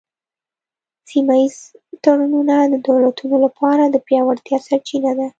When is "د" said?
2.73-2.75, 3.85-3.95